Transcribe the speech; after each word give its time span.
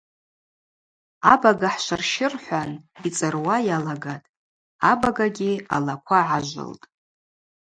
Абага 1.31 1.69
хӏшвырщы,– 1.73 2.27
рхӏван 2.33 2.71
йцӏыруа 3.07 3.57
йалагатӏ, 3.67 4.29
абагагьи 4.91 5.51
алаква 5.75 6.19
гӏажвылтӏ. 6.27 6.85